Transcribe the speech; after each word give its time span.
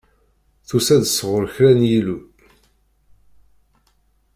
Tusa-d 0.67 1.03
sɣur 1.09 1.45
kra 1.55 1.71
n 1.79 1.81
yillu. 1.89 2.17